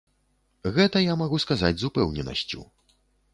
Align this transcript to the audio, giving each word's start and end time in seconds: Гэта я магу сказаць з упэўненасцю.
Гэта 0.77 1.03
я 1.11 1.17
магу 1.21 1.39
сказаць 1.45 1.73
з 1.83 1.91
упэўненасцю. 1.91 2.65